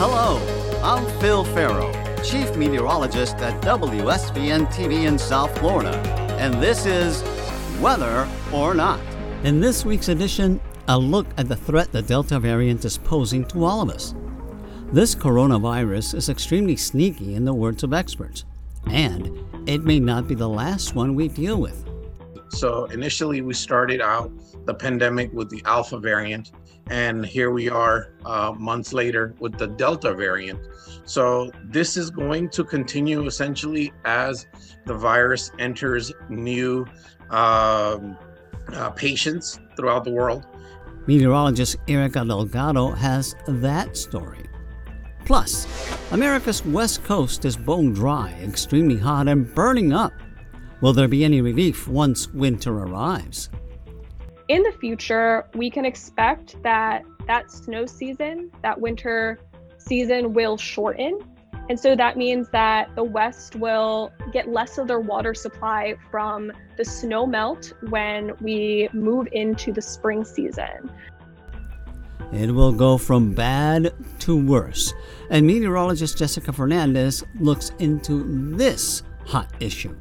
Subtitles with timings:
[0.00, 0.38] Hello,
[0.80, 1.92] I'm Phil Ferro,
[2.22, 5.90] Chief Meteorologist at WSVN TV in South Florida,
[6.38, 7.24] and this is
[7.80, 9.00] Weather or Not.
[9.42, 13.64] In this week's edition, a look at the threat the Delta variant is posing to
[13.64, 14.14] all of us.
[14.92, 18.44] This coronavirus is extremely sneaky, in the words of experts,
[18.86, 19.36] and
[19.66, 21.84] it may not be the last one we deal with.
[22.50, 24.30] So, initially, we started out
[24.64, 26.52] the pandemic with the Alpha variant,
[26.90, 30.60] and here we are uh, months later with the Delta variant.
[31.04, 34.46] So, this is going to continue essentially as
[34.84, 36.86] the virus enters new
[37.30, 38.16] um,
[38.72, 40.46] uh, patients throughout the world.
[41.06, 44.44] Meteorologist Erica Delgado has that story.
[45.24, 45.66] Plus,
[46.12, 50.12] America's west coast is bone dry, extremely hot, and burning up.
[50.80, 53.50] Will there be any relief once winter arrives?
[54.48, 59.38] In the future, we can expect that that snow season, that winter
[59.76, 61.20] season will shorten.
[61.68, 66.50] And so that means that the West will get less of their water supply from
[66.78, 70.90] the snow melt when we move into the spring season.
[72.32, 74.94] It will go from bad to worse.
[75.28, 78.24] And meteorologist Jessica Fernandez looks into
[78.56, 79.94] this hot issue.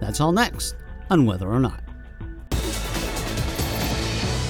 [0.00, 0.76] That's all next
[1.10, 1.82] on Weather or Not.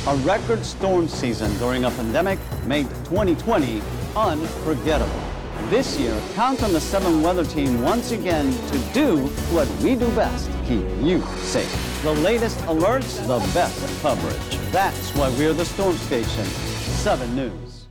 [0.09, 2.37] A record storm season during a pandemic
[2.67, 3.81] made 2020
[4.17, 5.23] unforgettable.
[5.71, 9.19] This year, count on the 7 Weather Team once again to do
[9.55, 12.03] what we do best keep you safe.
[12.03, 14.73] The latest alerts, the best coverage.
[14.73, 16.47] That's why we're the Storm Station.
[16.47, 17.87] 7 News.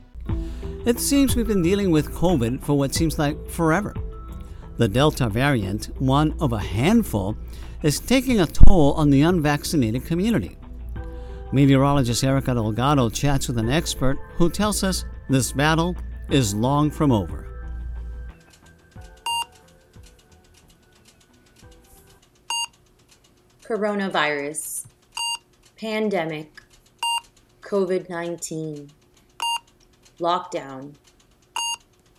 [0.84, 3.94] It seems we've been dealing with COVID for what seems like forever.
[4.76, 7.38] The Delta variant, one of a handful,
[7.82, 10.58] is taking a toll on the unvaccinated community.
[11.52, 15.94] Meteorologist Erica Delgado chats with an expert who tells us this battle
[16.30, 17.46] is long from over.
[23.62, 24.86] Coronavirus,
[25.76, 26.62] pandemic,
[27.60, 28.90] COVID 19
[30.20, 30.94] lockdown,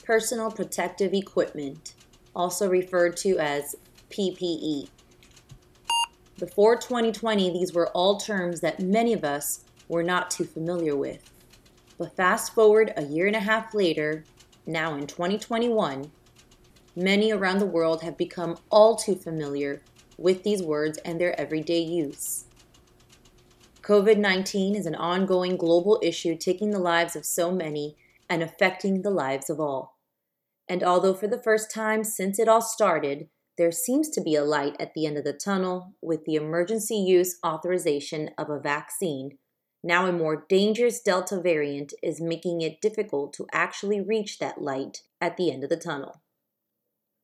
[0.03, 1.95] personal protective equipment,
[2.35, 3.75] also referred to as
[4.11, 4.89] PPE.
[6.39, 11.29] Before 2020, these were all terms that many of us were not too familiar with.
[11.97, 14.23] But fast forward a year and a half later,
[14.65, 16.11] now in 2021,
[16.95, 19.81] many around the world have become all too familiar
[20.17, 22.45] with these words and their everyday use.
[23.83, 27.95] COVID 19 is an ongoing global issue taking the lives of so many
[28.29, 29.97] and affecting the lives of all.
[30.67, 33.27] And although for the first time since it all started,
[33.57, 36.95] there seems to be a light at the end of the tunnel with the emergency
[36.95, 39.37] use authorization of a vaccine,
[39.83, 45.03] now a more dangerous Delta variant is making it difficult to actually reach that light
[45.19, 46.21] at the end of the tunnel.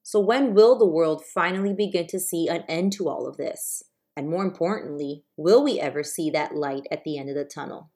[0.04, 3.84] So, when will the world finally begin to see an end to all of this?
[4.16, 7.92] And more importantly, will we ever see that light at the end of the tunnel?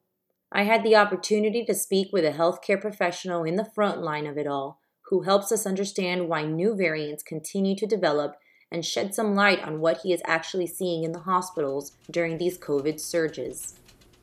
[0.50, 4.38] I had the opportunity to speak with a healthcare professional in the front line of
[4.38, 8.36] it all who helps us understand why new variants continue to develop
[8.70, 12.58] and shed some light on what he is actually seeing in the hospitals during these
[12.58, 13.74] COVID surges.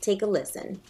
[0.01, 0.81] Take a listen.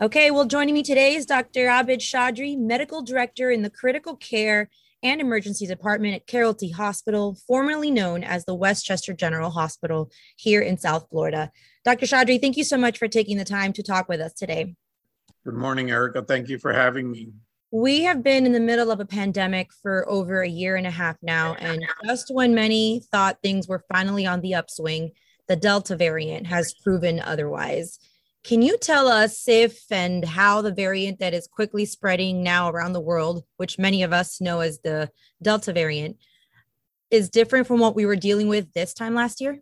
[0.00, 1.66] Okay, well, joining me today is Dr.
[1.66, 4.70] Abid Chaudhry, Medical Director in the Critical Care
[5.02, 10.78] and Emergency Department at Keralty Hospital, formerly known as the Westchester General Hospital here in
[10.78, 11.50] South Florida.
[11.84, 12.06] Dr.
[12.06, 14.74] Chaudhry, thank you so much for taking the time to talk with us today.
[15.44, 16.22] Good morning, Erica.
[16.22, 17.32] Thank you for having me.
[17.72, 20.90] We have been in the middle of a pandemic for over a year and a
[20.90, 25.10] half now, and just when many thought things were finally on the upswing,
[25.48, 27.98] the Delta variant has proven otherwise.
[28.44, 32.92] Can you tell us if and how the variant that is quickly spreading now around
[32.92, 35.10] the world, which many of us know as the
[35.42, 36.18] Delta variant,
[37.10, 39.60] is different from what we were dealing with this time last year?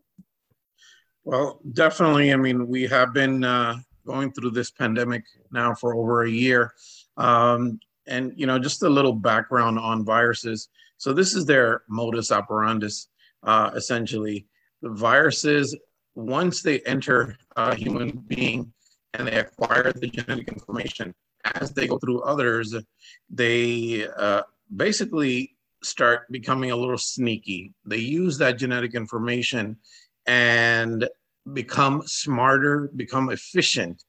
[1.24, 2.32] Well, definitely.
[2.32, 6.72] I mean, we have been uh, going through this pandemic now for over a year.
[7.16, 10.68] Um, and, you know, just a little background on viruses.
[10.97, 13.06] So, this is their modus operandus,
[13.42, 14.47] uh, essentially.
[14.82, 15.76] The viruses
[16.14, 18.72] once they enter a human being
[19.14, 21.14] and they acquire the genetic information,
[21.44, 22.74] as they go through others,
[23.28, 24.42] they uh,
[24.74, 27.72] basically start becoming a little sneaky.
[27.84, 29.76] They use that genetic information
[30.26, 31.08] and
[31.53, 34.04] become smarter, become efficient,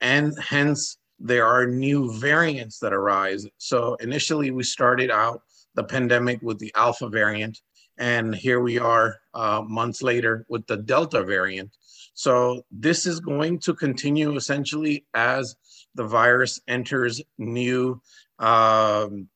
[0.00, 3.46] and hence there are new variants that arise.
[3.58, 5.42] So initially, we started out
[5.74, 7.60] the pandemic with the alpha variant,
[7.98, 11.70] and here we are uh, months later with the Delta variant.
[12.14, 15.56] So this is going to continue essentially as
[15.94, 18.00] the virus enters new
[18.38, 19.28] um,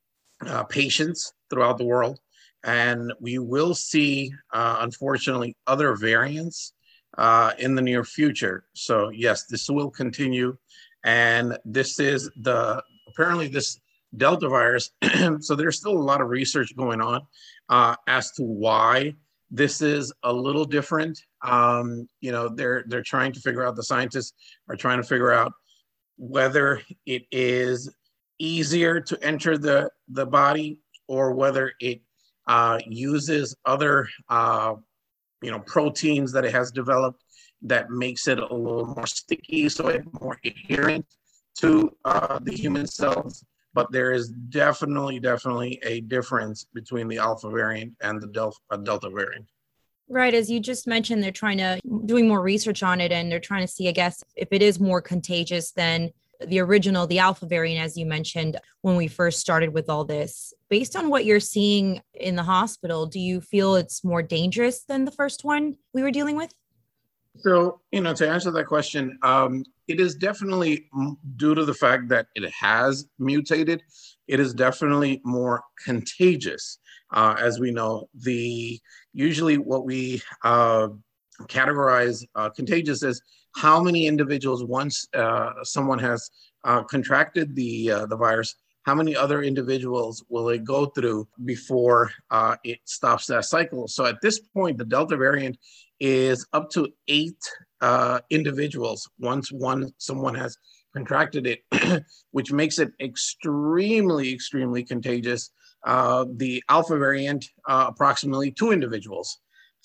[0.44, 2.20] uh, patients throughout the world.
[2.64, 6.73] And we will see, uh, unfortunately, other variants
[7.16, 8.64] uh, in the near future.
[8.75, 10.56] So, yes, this will continue.
[11.05, 13.81] And this is the apparently this
[14.16, 14.90] Delta virus.
[15.40, 17.22] so, there's still a lot of research going on
[17.69, 19.14] uh, as to why
[19.50, 21.19] this is a little different.
[21.43, 23.76] Um, you know, they're they're trying to figure out.
[23.76, 24.34] The scientists
[24.69, 25.52] are trying to figure out
[26.16, 27.94] whether it is
[28.38, 32.00] easier to enter the the body or whether it
[32.46, 34.75] uh, uses other uh,
[35.43, 37.23] you know proteins that it has developed
[37.62, 41.06] that makes it a little more sticky, so it's more adherent
[41.58, 43.44] to uh, the human cells.
[43.75, 48.76] But there is definitely, definitely a difference between the alpha variant and the delta, uh,
[48.79, 49.46] delta variant.
[50.08, 50.32] Right.
[50.32, 53.61] As you just mentioned, they're trying to doing more research on it and they're trying
[53.61, 56.11] to see, I guess, if it is more contagious than
[56.46, 60.52] the original, the alpha variant, as you mentioned, when we first started with all this.
[60.69, 65.05] Based on what you're seeing in the hospital, do you feel it's more dangerous than
[65.05, 66.52] the first one we were dealing with?
[67.38, 70.88] So, you know, to answer that question, um, it is definitely
[71.37, 73.82] due to the fact that it has mutated,
[74.26, 76.79] it is definitely more contagious.
[77.12, 78.79] Uh, as we know, the
[79.14, 80.88] usually what we uh,
[81.44, 83.20] categorize uh, contagious as
[83.58, 86.31] how many individuals once uh, someone has
[86.64, 92.10] uh, contracted the uh, the virus how many other individuals will it go through before
[92.31, 93.87] uh, it stops that cycle?
[93.87, 95.58] So at this point the delta variant
[96.00, 97.43] is up to eight
[97.82, 100.56] uh, individuals once one someone has
[100.94, 105.50] contracted it which makes it extremely extremely contagious.
[105.84, 109.38] The alpha variant approximately two individuals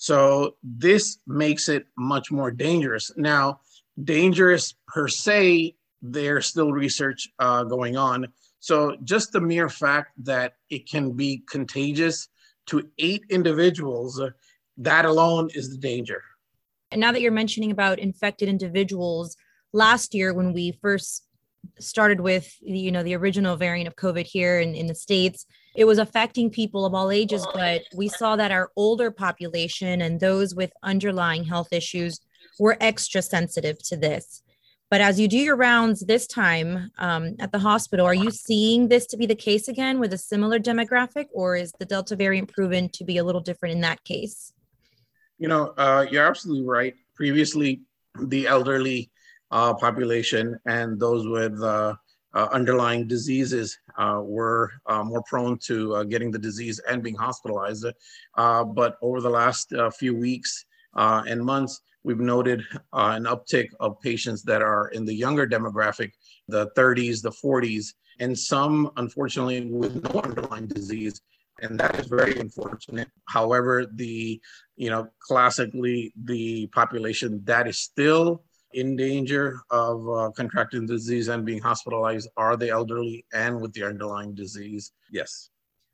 [0.04, 3.10] so this makes it much more dangerous.
[3.16, 3.60] Now,
[4.02, 8.26] dangerous per se, there's still research uh, going on.
[8.60, 12.28] So just the mere fact that it can be contagious
[12.66, 14.20] to eight individuals,
[14.76, 16.22] that alone is the danger.
[16.90, 19.38] And now that you're mentioning about infected individuals,
[19.72, 21.26] last year when we first
[21.80, 25.84] started with you know the original variant of covid here in, in the states it
[25.84, 30.54] was affecting people of all ages but we saw that our older population and those
[30.54, 32.20] with underlying health issues
[32.58, 34.42] were extra sensitive to this.
[34.90, 38.88] But as you do your rounds this time um, at the hospital are you seeing
[38.88, 42.52] this to be the case again with a similar demographic or is the delta variant
[42.52, 44.52] proven to be a little different in that case?
[45.38, 46.94] You know uh, you're absolutely right.
[47.14, 47.82] Previously
[48.20, 49.10] the elderly
[49.50, 51.94] uh, population and those with uh,
[52.34, 57.14] uh, underlying diseases uh, were uh, more prone to uh, getting the disease and being
[57.14, 57.86] hospitalized.
[58.36, 60.64] but over the last few weeks
[60.94, 66.10] and months, we've noted an uptick of patients that are in the younger demographic,
[66.48, 71.20] the 30s, the 40s, and some, unfortunately, with no underlying disease
[71.60, 74.40] and that is very unfortunate however the
[74.76, 78.42] you know classically the population that is still
[78.74, 83.72] in danger of uh, contracting the disease and being hospitalized are the elderly and with
[83.72, 84.92] the underlying disease.
[85.10, 85.50] Yes.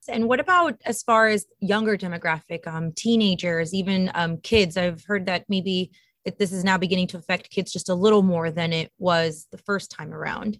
[0.09, 4.77] And what about as far as younger demographic, um, teenagers, even um, kids?
[4.77, 5.93] I've heard that maybe
[6.25, 9.47] that this is now beginning to affect kids just a little more than it was
[9.50, 10.59] the first time around.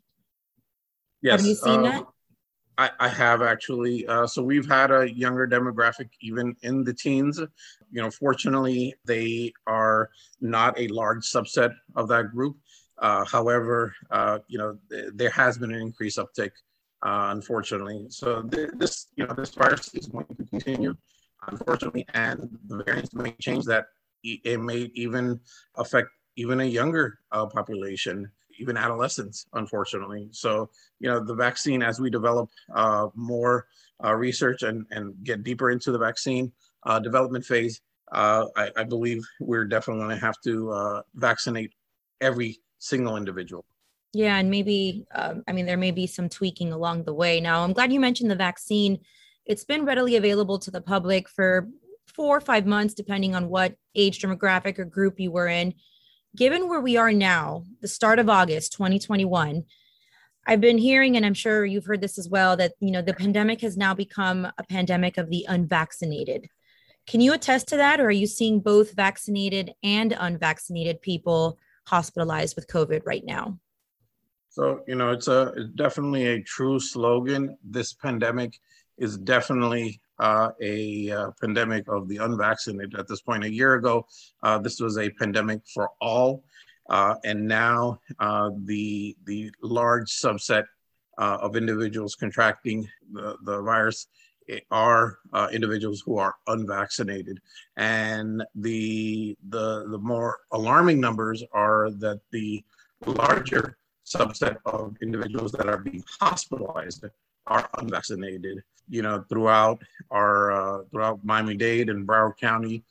[1.23, 1.41] Yes.
[1.41, 2.07] Have you seen uh, that?
[2.81, 4.07] I, I have actually.
[4.07, 7.39] Uh, so we've had a younger demographic even in the teens.
[7.39, 10.09] You know, fortunately, they are
[10.41, 12.57] not a large subset of that group.
[12.97, 16.53] Uh, however, uh, you know, th- there has been an increased uptick,
[17.03, 18.07] uh, unfortunately.
[18.09, 20.97] So th- this, you know, this virus is going to continue,
[21.49, 23.89] unfortunately, and the variants may change that.
[24.23, 25.41] It may even
[25.77, 28.31] affect even a younger uh, population
[28.61, 30.29] even adolescents, unfortunately.
[30.33, 33.67] So, you know, the vaccine, as we develop uh, more
[34.05, 36.53] uh, research and, and get deeper into the vaccine
[36.85, 37.81] uh, development phase,
[38.13, 41.73] uh, I, I, believe we're definitely going to have to uh, vaccinate
[42.21, 43.65] every single individual.
[44.13, 47.41] Yeah, and maybe, um, I mean, there may be some tweaking along the way.
[47.41, 48.99] Now, I'm glad you mentioned the vaccine.
[49.47, 51.69] It's been readily available to the public for
[52.09, 55.75] four or five months, depending on what age demographic or group you were in
[56.37, 59.65] given where we are now, the start of August 2021,
[60.47, 63.15] I've been hearing, and I'm sure you've heard this as well, that you know the
[63.15, 66.49] pandemic has now become a pandemic of the unvaccinated.
[67.07, 72.57] Can you attest to that, or are you seeing both vaccinated and unvaccinated people hospitalized
[72.57, 73.59] with COVID right now?
[74.49, 77.57] So you know, it's a it's definitely a true slogan.
[77.63, 78.59] This pandemic
[78.99, 83.43] is definitely uh, a uh, pandemic of the unvaccinated at this point.
[83.43, 84.07] A year ago,
[84.43, 86.45] uh, this was a pandemic for all.
[86.89, 90.65] Uh, and now uh, the, the large subset
[91.19, 94.09] uh, of individuals contracting the, the virus
[94.71, 97.39] are uh, individuals who are unvaccinated.
[97.77, 102.65] And the, the, the more alarming numbers are that the
[103.07, 107.05] larger subset of individuals that are being hospitalized
[107.47, 108.63] are unvaccinated.
[108.91, 109.81] You know, throughout
[110.11, 112.85] our uh, throughout Miami-Dade and Broward County,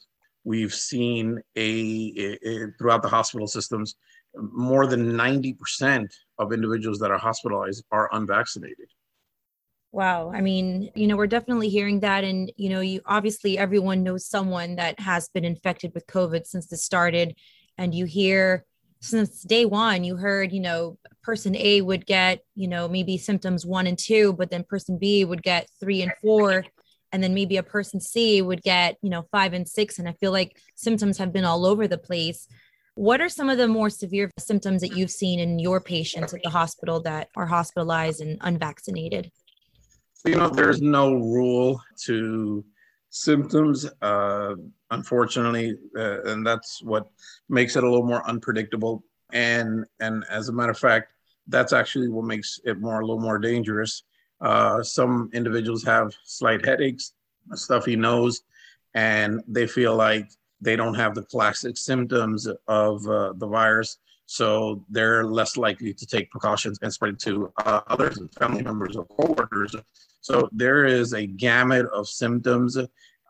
[0.44, 3.96] we've seen a, a, throughout the hospital systems,
[4.36, 8.88] more than 90% of individuals that are hospitalized are unvaccinated.
[9.92, 10.32] Wow.
[10.34, 12.24] I mean, you know, we're definitely hearing that.
[12.24, 16.68] And, you know, you obviously everyone knows someone that has been infected with COVID since
[16.68, 17.36] this started.
[17.78, 18.66] And you hear
[19.02, 23.66] since day one, you heard, you know, person A would get, you know, maybe symptoms
[23.66, 26.66] one and two, but then person B would get three and four.
[27.12, 30.00] And then maybe a person C would get, you know, five and six.
[30.00, 32.48] And I feel like symptoms have been all over the place.
[32.96, 36.42] What are some of the more severe symptoms that you've seen in your patients at
[36.44, 39.32] the hospital that are hospitalized and unvaccinated?
[40.26, 42.64] you know, there's no rule to
[43.10, 44.56] symptoms, uh,
[44.92, 47.08] unfortunately, uh, and that's what
[47.48, 49.04] makes it a little more unpredictable.
[49.32, 51.14] And and as a matter of fact,
[51.48, 54.04] that's actually what makes it more a little more dangerous.
[54.42, 57.14] Uh, some individuals have slight headaches,
[57.52, 58.44] a stuffy nose,
[58.94, 60.30] and they feel like
[60.62, 63.98] they don't have the classic symptoms of uh, the virus.
[64.26, 68.62] So they're less likely to take precautions and spread it to uh, others and family
[68.62, 69.76] members or coworkers.
[70.22, 72.78] So there is a gamut of symptoms.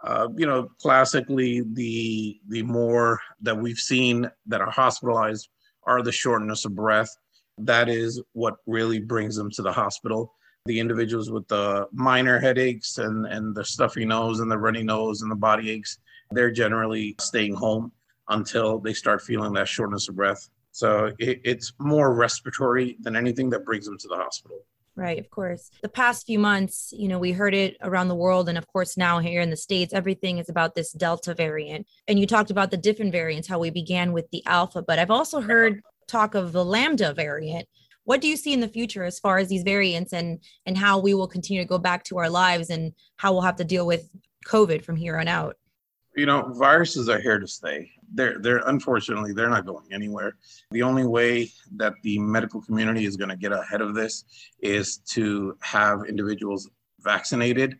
[0.04, 5.50] Uh, you know, classically, the the more that we've seen that are hospitalized
[5.90, 7.10] are the shortness of breath.
[7.58, 10.34] That is what really brings them to the hospital.
[10.66, 15.24] The individuals with the minor headaches and, and the stuffy nose and the runny nose
[15.24, 15.98] and the body aches,
[16.32, 17.92] they're generally staying home
[18.30, 20.48] until they start feeling that shortness of breath.
[20.72, 24.60] So it, it's more respiratory than anything that brings them to the hospital.
[25.00, 25.72] Right, of course.
[25.82, 28.50] The past few months, you know, we heard it around the world.
[28.50, 31.88] And of course, now here in the States, everything is about this Delta variant.
[32.10, 35.10] And you talked about the different variants, how we began with the Alpha, but I've
[35.10, 37.66] also heard talk of the Lambda variant.
[38.04, 41.00] What do you see in the future as far as these variants and and how
[41.00, 43.88] we will continue to go back to our lives and how we'll have to deal
[43.88, 44.10] with
[44.48, 45.56] COVID from here on out?
[46.14, 50.36] You know, viruses are here to stay they're they're unfortunately they're not going anywhere.
[50.72, 54.26] The only way that the medical community is going to get ahead of this
[54.60, 56.70] is to have individuals
[57.02, 57.78] vaccinated,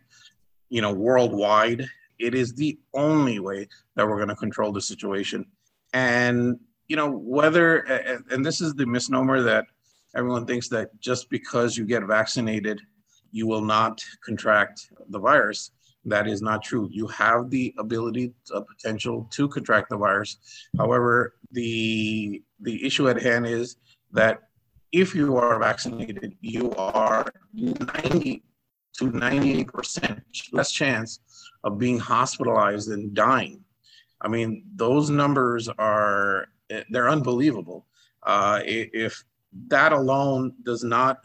[0.68, 1.86] you know, worldwide.
[2.18, 5.46] It is the only way that we're going to control the situation.
[5.92, 6.58] And
[6.88, 7.78] you know, whether
[8.30, 9.66] and this is the misnomer that
[10.16, 12.80] everyone thinks that just because you get vaccinated,
[13.30, 15.70] you will not contract the virus.
[16.04, 16.88] That is not true.
[16.90, 20.38] You have the ability, a potential to contract the virus.
[20.78, 23.76] However, the the issue at hand is
[24.12, 24.48] that
[24.92, 28.42] if you are vaccinated, you are 90
[28.94, 30.20] to 98%
[30.52, 31.20] less chance
[31.64, 33.62] of being hospitalized and dying.
[34.20, 36.48] I mean, those numbers are
[36.90, 37.86] they're unbelievable.
[38.22, 39.24] Uh, if
[39.68, 41.20] that alone does not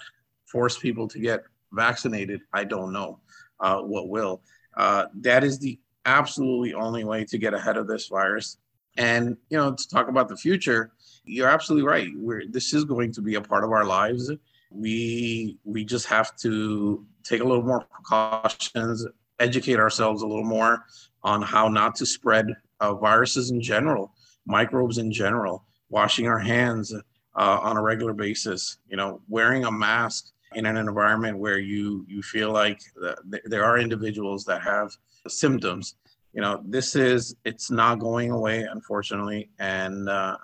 [0.46, 3.20] force people to get vaccinated, I don't know
[3.60, 4.42] uh, what will.
[4.76, 8.58] Uh, that is the absolutely only way to get ahead of this virus.
[8.98, 10.92] And you know, to talk about the future,
[11.26, 12.08] you're absolutely right.
[12.16, 14.32] We're, this is going to be a part of our lives.
[14.72, 19.06] We we just have to take a little more precautions,
[19.40, 20.86] educate ourselves a little more
[21.24, 22.48] on how not to spread
[22.80, 24.14] uh, viruses in general,
[24.46, 28.78] microbes in general, washing our hands uh, on a regular basis.
[28.88, 33.66] You know, wearing a mask in an environment where you you feel like the, there
[33.66, 34.92] are individuals that have
[35.28, 35.96] symptoms.
[36.34, 40.36] You know this is it's not going away unfortunately and uh,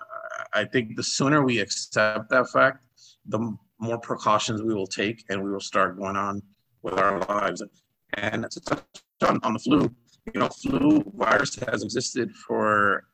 [0.54, 2.78] i think the sooner we accept that fact
[3.26, 6.40] the more precautions we will take and we will start going on
[6.82, 7.62] with our lives.
[8.14, 8.84] And to touch
[9.26, 9.90] on, on the flu
[10.32, 13.04] you know flu virus has existed for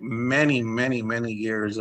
[0.00, 1.78] many many many years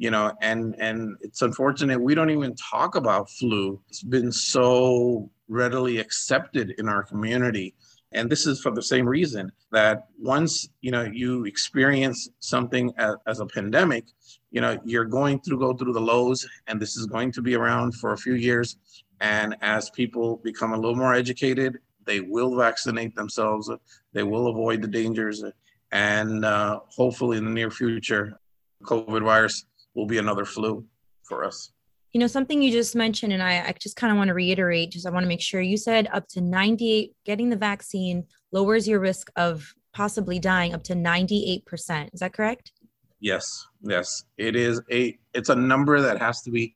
[0.00, 3.80] you know and and it's unfortunate we don't even talk about flu.
[3.88, 7.74] It's been so readily accepted in our community.
[8.12, 13.16] And this is for the same reason that once you know you experience something as,
[13.26, 14.04] as, a pandemic
[14.50, 17.54] you know you're going to go through the lows and this is going to be
[17.54, 18.78] around for a few years.
[19.20, 23.70] And as people become a little more educated they will vaccinate themselves.
[24.14, 25.44] They will avoid the dangers
[25.92, 28.38] and uh, hopefully in the near future
[28.84, 30.84] covid virus will be another flu
[31.24, 31.72] for us.
[32.12, 34.90] You know, something you just mentioned, and I, I just kind of want to reiterate,
[34.90, 38.88] just I want to make sure you said up to 98, getting the vaccine lowers
[38.88, 42.12] your risk of possibly dying up to 98%.
[42.12, 42.72] Is that correct?
[43.20, 46.74] Yes, yes, it is a it's a number that has to be,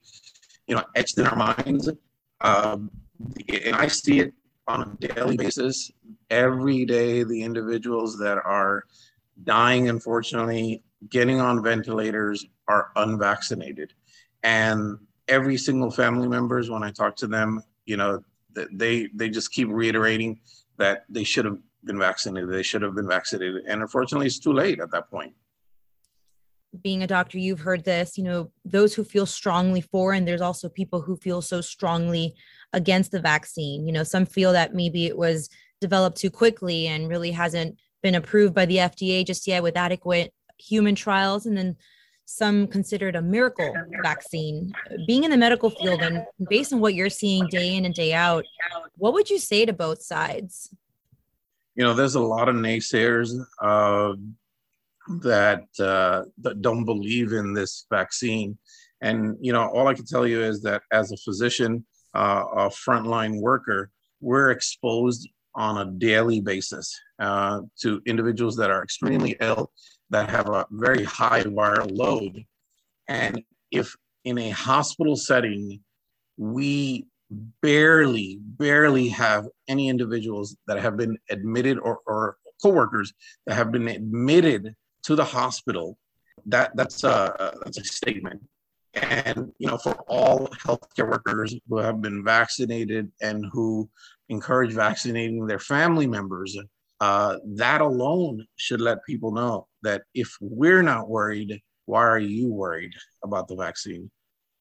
[0.66, 1.90] you know, etched in our minds.
[2.42, 2.90] Um,
[3.48, 4.34] and I see it
[4.68, 5.90] on a daily basis.
[6.34, 8.84] Every day, the individuals that are
[9.44, 13.92] dying, unfortunately, getting on ventilators are unvaccinated,
[14.42, 14.98] and
[15.28, 18.24] every single family members when I talk to them, you know,
[18.72, 20.40] they they just keep reiterating
[20.76, 22.50] that they should have been vaccinated.
[22.50, 25.34] They should have been vaccinated, and unfortunately, it's too late at that point
[26.82, 30.40] being a doctor, you've heard this, you know, those who feel strongly for, and there's
[30.40, 32.34] also people who feel so strongly
[32.72, 33.86] against the vaccine.
[33.86, 35.48] You know, some feel that maybe it was
[35.84, 40.32] developed too quickly and really hasn't been approved by the FDA just yet with adequate
[40.58, 41.44] human trials.
[41.44, 41.76] And then
[42.24, 43.70] some consider it a miracle
[44.02, 44.72] vaccine.
[45.06, 48.14] Being in the medical field and based on what you're seeing day in and day
[48.14, 48.46] out,
[48.96, 50.74] what would you say to both sides?
[51.74, 53.30] You know, there's a lot of naysayers.
[53.60, 54.14] Uh,
[55.20, 58.58] that uh, that don't believe in this vaccine.
[59.00, 62.68] And you know, all I can tell you is that as a physician, uh, a
[62.68, 69.70] frontline worker, we're exposed on a daily basis uh, to individuals that are extremely ill,
[70.10, 72.44] that have a very high viral load,
[73.08, 73.94] and if
[74.24, 75.80] in a hospital setting,
[76.36, 77.06] we
[77.62, 83.12] barely, barely have any individuals that have been admitted or, or coworkers
[83.46, 85.98] that have been admitted to the hospital,
[86.46, 88.42] that that's a that's a statement.
[88.96, 93.88] And you know, for all healthcare workers who have been vaccinated and who
[94.28, 96.56] encourage vaccinating their family members,
[97.00, 102.52] uh, that alone should let people know that if we're not worried, why are you
[102.52, 104.10] worried about the vaccine?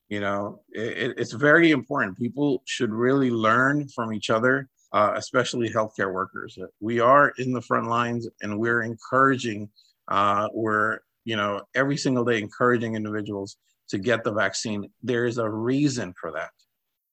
[0.09, 2.17] You know, it, it's very important.
[2.17, 6.57] People should really learn from each other, uh, especially healthcare workers.
[6.81, 9.69] We are in the front lines and we're encouraging
[10.07, 13.57] uh, we're, you know, every single day encouraging individuals
[13.89, 14.89] to get the vaccine.
[15.01, 16.51] There is a reason for that.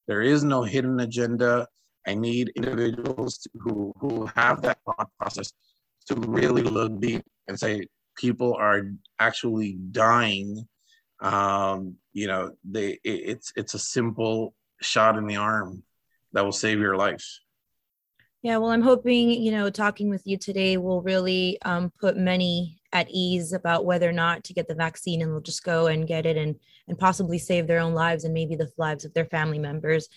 [0.08, 1.66] There is no hidden agenda.
[2.06, 5.52] I need individuals who, who have that thought process
[6.06, 8.82] to really look deep and say, people are
[9.18, 10.66] actually dying.
[11.20, 15.82] Um, you know, they it, it's it's a simple shot in the arm
[16.32, 17.24] that will save your life.
[18.42, 22.79] Yeah, well, I'm hoping, you know, talking with you today will really um, put many
[22.92, 26.08] at ease about whether or not to get the vaccine and they'll just go and
[26.08, 26.56] get it and
[26.88, 30.08] and possibly save their own lives and maybe the lives of their family members.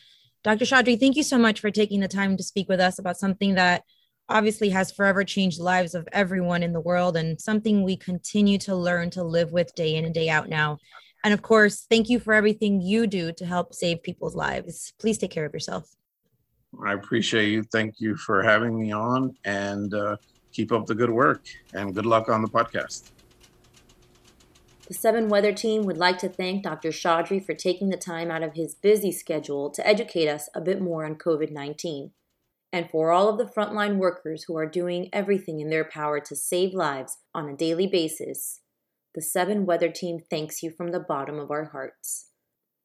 [0.44, 0.66] Dr.
[0.66, 3.56] Chaudhry, thank you so much for taking the time to speak with us about something
[3.56, 3.84] that
[4.28, 8.58] obviously has forever changed the lives of everyone in the world and something we continue
[8.58, 10.78] to learn to live with day in and day out now.
[11.24, 14.94] And of course, thank you for everything you do to help save people's lives.
[15.00, 15.96] Please take care of yourself.
[16.84, 17.64] I appreciate you.
[17.64, 19.36] Thank you for having me on.
[19.46, 20.18] And uh,
[20.54, 21.42] keep up the good work
[21.74, 23.12] and good luck on the podcast.
[24.88, 26.90] The Seven Weather team would like to thank Dr.
[26.90, 30.82] Chaudhry for taking the time out of his busy schedule to educate us a bit
[30.82, 32.12] more on COVID 19.
[32.72, 36.36] And for all of the frontline workers who are doing everything in their power to
[36.36, 38.62] save lives on a daily basis,
[39.16, 42.30] the Seven Weather team thanks you from the bottom of our hearts.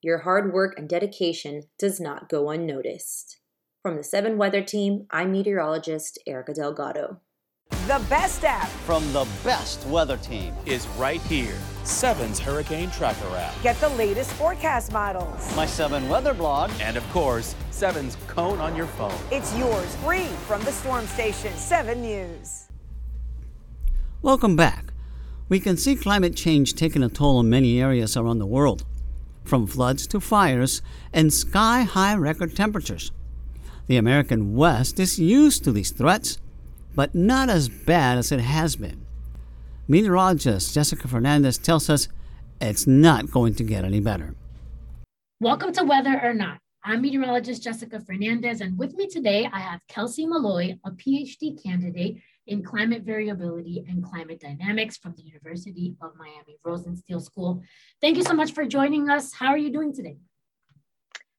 [0.00, 3.38] Your hard work and dedication does not go unnoticed.
[3.82, 7.20] From the Seven Weather team, I'm meteorologist Erica Delgado.
[7.88, 11.56] The best app from the best weather team is right here.
[11.84, 13.54] Seven's Hurricane Tracker app.
[13.62, 15.56] Get the latest forecast models.
[15.56, 16.70] My Seven weather blog.
[16.82, 19.18] And of course, Seven's Cone on your phone.
[19.30, 22.68] It's yours free from the Storm Station 7 News.
[24.20, 24.92] Welcome back.
[25.48, 28.84] We can see climate change taking a toll on many areas around the world,
[29.44, 33.12] from floods to fires and sky high record temperatures.
[33.86, 36.38] The American West is used to these threats
[36.98, 39.06] but not as bad as it has been.
[39.86, 42.08] Meteorologist Jessica Fernandez tells us
[42.60, 44.34] it's not going to get any better.
[45.40, 46.58] Welcome to Weather or Not.
[46.82, 52.16] I'm meteorologist Jessica Fernandez, and with me today I have Kelsey Malloy, a PhD candidate
[52.48, 57.62] in climate variability and climate dynamics from the University of Miami Rosenstiel School.
[58.00, 59.32] Thank you so much for joining us.
[59.32, 60.16] How are you doing today?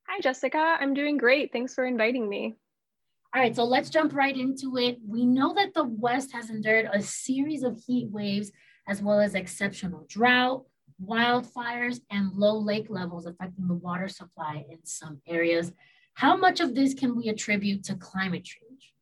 [0.07, 0.77] Hi, Jessica.
[0.79, 1.51] I'm doing great.
[1.51, 2.55] Thanks for inviting me.
[3.35, 4.97] All right, so let's jump right into it.
[5.07, 8.51] We know that the West has endured a series of heat waves,
[8.87, 10.65] as well as exceptional drought,
[11.03, 15.71] wildfires, and low lake levels affecting the water supply in some areas.
[16.15, 18.93] How much of this can we attribute to climate change?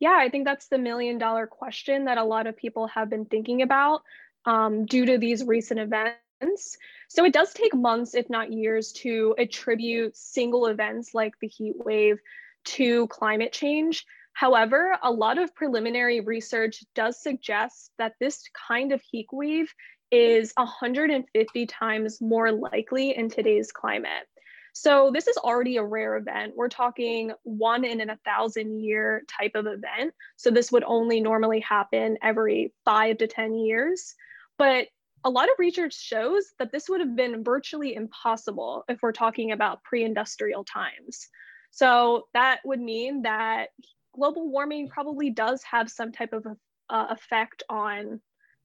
[0.00, 3.26] Yeah, I think that's the million dollar question that a lot of people have been
[3.26, 4.02] thinking about
[4.46, 6.78] um, due to these recent events.
[7.08, 11.74] So it does take months, if not years, to attribute single events like the heat
[11.76, 12.18] wave
[12.64, 14.04] to climate change.
[14.32, 19.72] However, a lot of preliminary research does suggest that this kind of heat wave
[20.10, 24.26] is 150 times more likely in today's climate.
[24.74, 26.54] So this is already a rare event.
[26.56, 30.14] We're talking one in a thousand year type of event.
[30.36, 34.14] So this would only normally happen every five to 10 years.
[34.56, 34.88] But
[35.24, 39.52] a lot of research shows that this would have been virtually impossible if we're talking
[39.52, 41.28] about pre-industrial times.
[41.72, 43.70] So that would mean that
[44.14, 46.46] global warming probably does have some type of
[46.88, 48.20] uh, effect on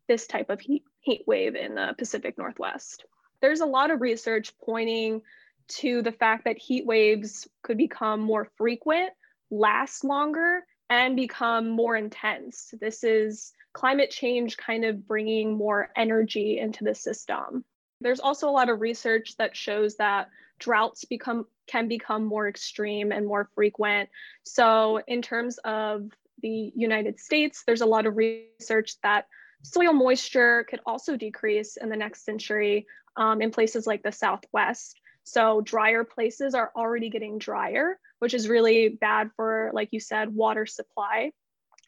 [0.08, 3.06] this type of heat, heat wave in the Pacific Northwest.
[3.42, 5.22] There's a lot of research pointing
[5.70, 9.12] to the fact that heat waves could become more frequent,
[9.50, 12.74] last longer, and become more intense.
[12.80, 17.64] This is climate change kind of bringing more energy into the system.
[18.02, 20.30] There's also a lot of research that shows that
[20.60, 24.10] droughts become can become more extreme and more frequent.
[24.44, 26.10] So in terms of
[26.42, 29.28] the United States, there's a lot of research that
[29.64, 35.00] soil moisture could also decrease in the next century um, in places like the Southwest.
[35.24, 40.34] So drier places are already getting drier, which is really bad for, like you said,
[40.34, 41.32] water supply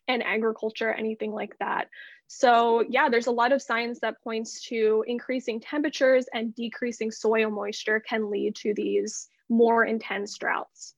[0.10, 1.88] and agriculture, anything like that.
[2.28, 7.50] So yeah, there's a lot of science that points to increasing temperatures and decreasing soil
[7.50, 10.96] moisture can lead to these more intense droughts.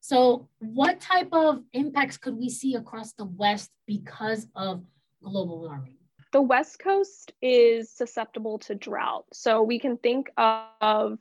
[0.00, 4.82] So what type of impacts could we see across the West because of
[5.22, 5.96] global warming?
[6.32, 9.24] The West Coast is susceptible to drought.
[9.32, 11.18] So we can think of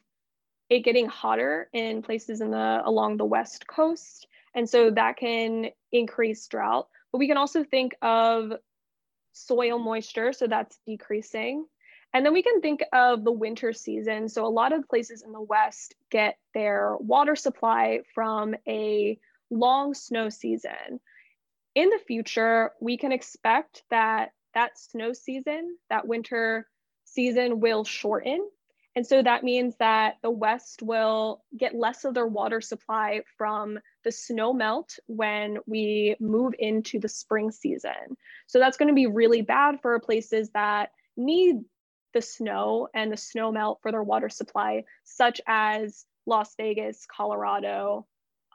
[0.69, 5.67] it getting hotter in places in the along the west coast and so that can
[5.91, 8.51] increase drought but we can also think of
[9.31, 11.65] soil moisture so that's decreasing.
[12.13, 14.29] And then we can think of the winter season.
[14.29, 19.17] So a lot of places in the west get their water supply from a
[19.49, 20.99] long snow season.
[21.75, 26.67] In the future we can expect that that snow season that winter
[27.05, 28.47] season will shorten.
[28.95, 33.79] And so that means that the West will get less of their water supply from
[34.03, 38.17] the snow melt when we move into the spring season.
[38.47, 41.57] So that's going to be really bad for places that need
[42.13, 48.05] the snow and the snow melt for their water supply, such as Las Vegas, Colorado,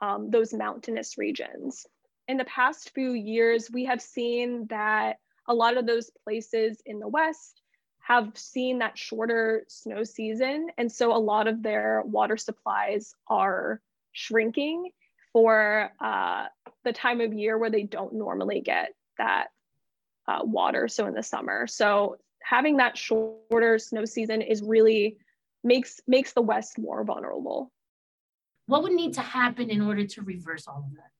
[0.01, 1.85] um, those mountainous regions.
[2.27, 6.99] In the past few years, we have seen that a lot of those places in
[6.99, 7.61] the West
[7.99, 10.67] have seen that shorter snow season.
[10.77, 13.81] And so a lot of their water supplies are
[14.13, 14.89] shrinking
[15.33, 16.45] for uh,
[16.83, 19.47] the time of year where they don't normally get that
[20.27, 20.87] uh, water.
[20.87, 21.67] So in the summer.
[21.67, 25.17] So having that shorter snow season is really
[25.63, 27.71] makes makes the West more vulnerable.
[28.67, 31.11] What would need to happen in order to reverse all of that?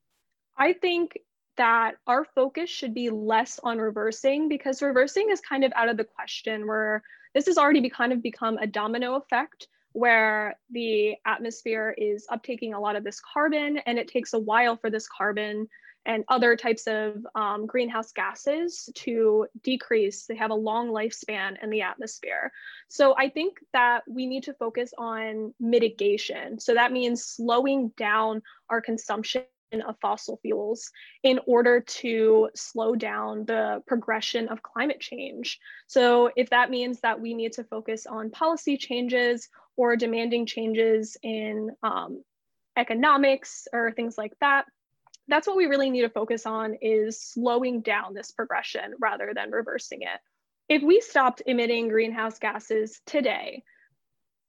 [0.57, 1.17] I think
[1.57, 5.97] that our focus should be less on reversing because reversing is kind of out of
[5.97, 9.67] the question where this has already be kind of become a domino effect
[9.99, 14.77] where the atmosphere is uptaking a lot of this carbon and it takes a while
[14.77, 15.67] for this carbon
[16.05, 20.25] and other types of um, greenhouse gases to decrease.
[20.25, 22.51] They have a long lifespan in the atmosphere.
[22.87, 26.61] So I think that we need to focus on mitigation.
[26.61, 29.43] So that means slowing down our consumption
[29.87, 30.89] of fossil fuels
[31.21, 35.59] in order to slow down the progression of climate change.
[35.87, 39.47] So, if that means that we need to focus on policy changes
[39.79, 42.21] or demanding changes in um,
[42.75, 44.65] economics or things like that,
[45.29, 49.51] that's what we really need to focus on is slowing down this progression rather than
[49.51, 50.19] reversing it.
[50.67, 53.63] If we stopped emitting greenhouse gases today,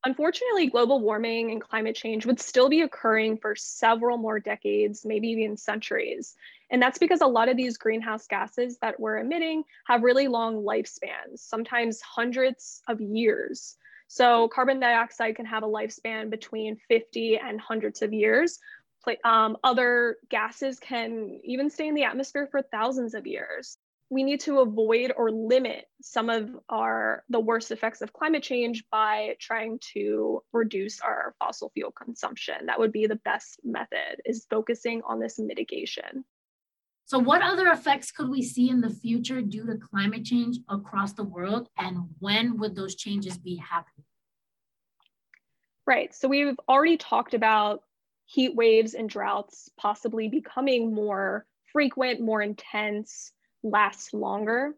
[0.03, 5.29] Unfortunately, global warming and climate change would still be occurring for several more decades, maybe
[5.29, 6.35] even centuries.
[6.71, 10.65] And that's because a lot of these greenhouse gases that we're emitting have really long
[10.65, 13.77] lifespans, sometimes hundreds of years.
[14.13, 18.59] So carbon dioxide can have a lifespan between 50 and hundreds of years.
[19.23, 23.79] Um, other gases can even stay in the atmosphere for thousands of years.
[24.11, 28.83] We need to avoid or limit some of our the worst effects of climate change
[28.91, 32.67] by trying to reduce our fossil fuel consumption.
[32.67, 36.25] That would be the best method is focusing on this mitigation.
[37.11, 41.13] So what other effects could we see in the future due to climate change across
[41.13, 41.69] the world?
[41.77, 44.00] And when would those changes be happening
[45.91, 47.83] right so we've already talked about
[48.25, 54.75] heat waves and droughts possibly becoming more frequent more intense last longer.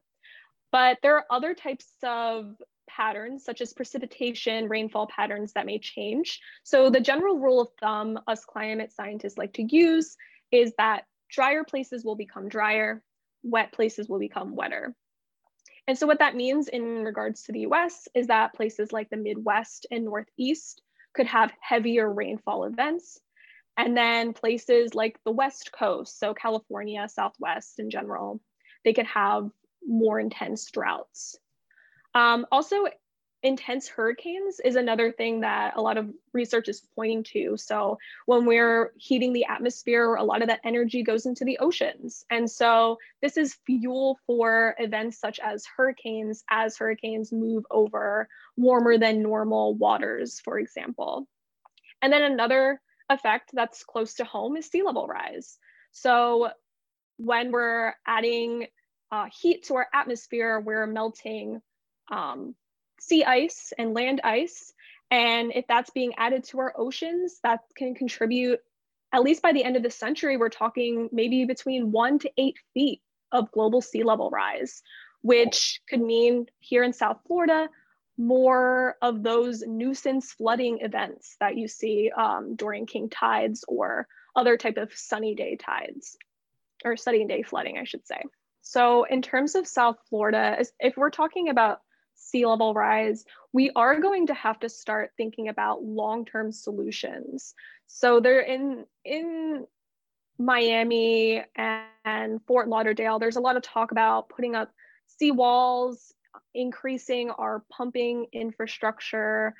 [0.70, 2.57] But there are other types of
[2.88, 6.40] patterns, such as precipitation, rainfall patterns that may change.
[6.62, 10.16] So the general rule of thumb us climate scientists like to use
[10.51, 13.03] is that drier places will become drier,
[13.42, 14.94] wet places will become wetter.
[15.88, 19.16] And so, what that means in regards to the US is that places like the
[19.16, 20.81] Midwest and Northeast
[21.14, 23.20] could have heavier rainfall events.
[23.77, 28.40] And then places like the West Coast, so California, Southwest in general,
[28.85, 29.51] they could have
[29.87, 31.37] more intense droughts.
[32.14, 32.85] Um, also,
[33.42, 37.57] intense hurricanes is another thing that a lot of research is pointing to.
[37.57, 42.24] So, when we're heating the atmosphere, a lot of that energy goes into the oceans.
[42.31, 48.96] And so, this is fuel for events such as hurricanes as hurricanes move over warmer
[48.98, 51.26] than normal waters, for example.
[52.00, 55.59] And then another effect that's close to home is sea level rise.
[55.90, 56.50] So,
[57.16, 58.66] when we're adding
[59.11, 61.61] uh, heat to our atmosphere, we're melting
[62.11, 62.55] um,
[63.02, 64.72] sea ice and land ice.
[65.10, 68.60] And if that's being added to our oceans, that can contribute,
[69.12, 72.56] at least by the end of the century, we're talking maybe between one to eight
[72.72, 74.82] feet of global sea level rise,
[75.20, 77.68] which could mean here in South Florida,
[78.16, 84.56] more of those nuisance flooding events that you see um, during king tides or other
[84.56, 86.16] type of sunny day tides
[86.84, 88.22] or sunny day flooding, I should say.
[88.62, 91.80] So in terms of South Florida, if we're talking about
[92.22, 97.54] sea level rise, we are going to have to start thinking about long-term solutions.
[97.87, 99.66] So they're in in
[100.38, 104.72] Miami and Fort Lauderdale, there's a lot of talk about putting up
[105.20, 106.12] seawalls,
[106.54, 109.54] increasing our pumping infrastructure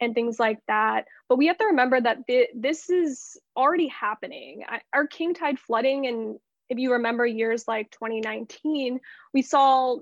[0.00, 1.06] and things like that.
[1.28, 4.62] But we have to remember that th- this is already happening.
[4.68, 9.00] I, our king tide flooding, and if you remember years like 2019,
[9.34, 9.98] we saw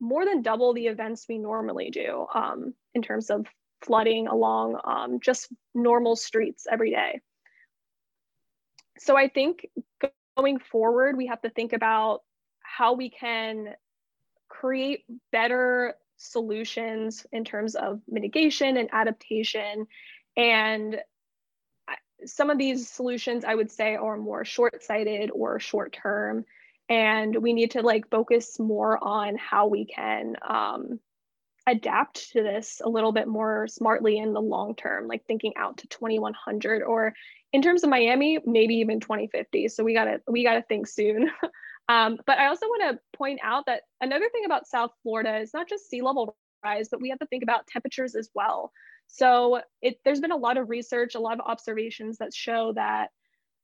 [0.00, 3.46] more than double the events we normally do um, in terms of
[3.82, 7.20] flooding along um, just normal streets every day.
[8.98, 9.66] So I think
[10.36, 12.22] going forward, we have to think about
[12.60, 13.74] how we can
[14.48, 19.86] create better solutions in terms of mitigation and adaptation.
[20.36, 20.98] And
[22.24, 26.44] some of these solutions, I would say, are more short sighted or short term
[26.88, 31.00] and we need to like focus more on how we can um,
[31.66, 35.78] adapt to this a little bit more smartly in the long term like thinking out
[35.78, 37.12] to 2100 or
[37.52, 41.30] in terms of miami maybe even 2050 so we gotta we gotta think soon.
[41.88, 45.54] Um, but i also want to point out that another thing about south florida is
[45.54, 48.72] not just sea level rise but we have to think about temperatures as well.
[49.06, 53.10] So it, there's been a lot of research a lot of observations that show that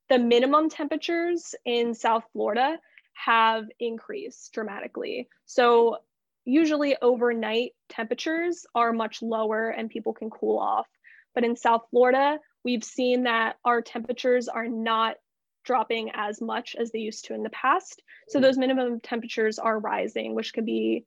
[0.08, 2.78] the minimum temperatures in south florida
[3.14, 5.29] have increased dramatically.
[5.46, 5.98] So
[6.44, 10.87] usually overnight temperatures are much lower and people can cool off.
[11.35, 15.16] But in South Florida, we've seen that our temperatures are not
[15.64, 18.03] dropping as much as they used to in the past.
[18.29, 21.05] So those minimum temperatures are rising, which could be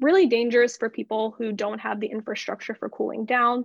[0.00, 3.64] really dangerous for people who don't have the infrastructure for cooling down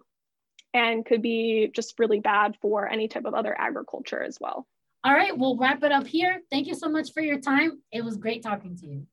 [0.74, 4.68] and could be just really bad for any type of other agriculture as well.
[5.04, 6.42] All right, we'll wrap it up here.
[6.52, 7.82] Thank you so much for your time.
[7.92, 9.08] It was great talking to you.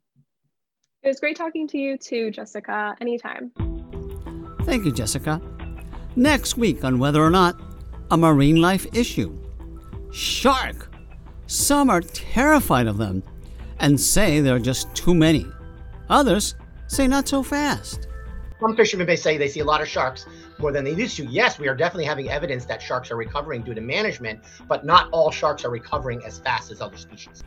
[1.02, 2.96] It was great talking to you too, Jessica.
[3.00, 3.52] Anytime.
[4.62, 5.40] Thank you, Jessica.
[6.16, 7.60] Next week on Weather or Not,
[8.10, 9.38] a marine life issue.
[10.10, 10.90] Shark!
[11.46, 13.22] Some are terrified of them
[13.78, 15.46] and say there are just too many.
[16.08, 16.54] Others
[16.86, 18.08] say not so fast.
[18.60, 20.26] Some fishermen may say they see a lot of sharks
[20.58, 21.24] more than they used to.
[21.26, 25.08] Yes, we are definitely having evidence that sharks are recovering due to management, but not
[25.10, 27.42] all sharks are recovering as fast as other species.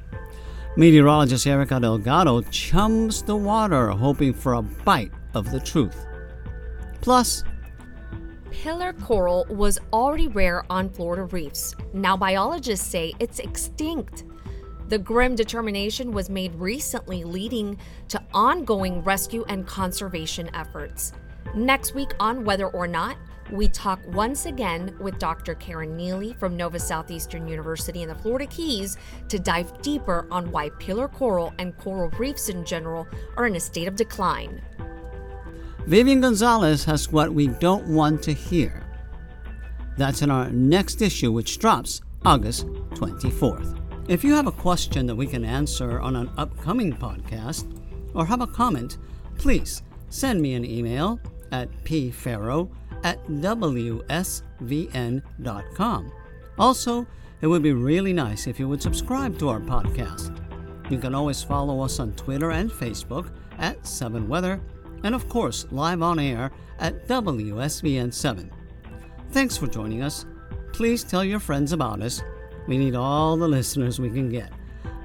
[0.76, 6.06] Meteorologist Erica Delgado chums the water, hoping for a bite of the truth.
[7.02, 7.44] Plus,
[8.52, 11.76] Pillar coral was already rare on Florida reefs.
[11.94, 14.26] Now biologists say it's extinct.
[14.90, 21.12] The grim determination was made recently, leading to ongoing rescue and conservation efforts.
[21.56, 23.18] Next week on Weather or Not,
[23.52, 25.56] we talk once again with Dr.
[25.56, 28.98] Karen Neely from Nova Southeastern University in the Florida Keys
[29.30, 33.08] to dive deeper on why pillar coral and coral reefs in general
[33.38, 34.62] are in a state of decline.
[35.86, 38.84] Vivian Gonzalez has what we don't want to hear.
[39.98, 43.80] That's in our next issue, which drops August 24th.
[44.10, 47.66] If you have a question that we can answer on an upcoming podcast
[48.14, 48.98] or have a comment,
[49.38, 51.20] please send me an email
[51.52, 52.70] at pferro
[53.04, 54.42] at wsvn.com.
[56.58, 57.08] Also,
[57.42, 60.42] it would be really nice if you would subscribe to our podcast.
[60.90, 63.30] You can always follow us on Twitter and Facebook
[63.60, 64.60] at 7weather,
[65.04, 68.50] and of course, live on air at WSVN7.
[69.32, 70.26] Thanks for joining us.
[70.74, 72.22] Please tell your friends about us
[72.68, 74.52] we need all the listeners we can get.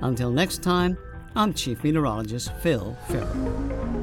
[0.00, 0.98] Until next time,
[1.34, 4.01] I'm Chief Meteorologist Phil Ferro.